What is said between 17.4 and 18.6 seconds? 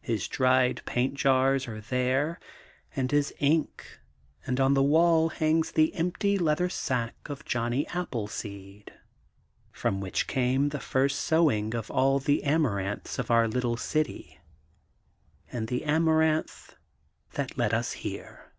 led us here.